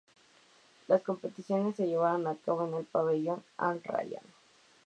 Las 0.87 1.03
competiciones 1.03 1.75
se 1.75 1.85
llevaron 1.85 2.25
a 2.25 2.35
cabo 2.35 2.65
en 2.67 2.73
el 2.73 2.85
Pabellón 2.85 3.43
al-Rayyan. 3.57 4.23